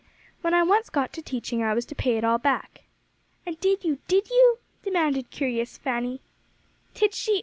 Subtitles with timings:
[0.41, 2.85] When I once got to teaching, I was to pay it all back."
[3.45, 6.21] "And did you did you?" demanded curious Fanny.
[6.95, 7.39] "Did she?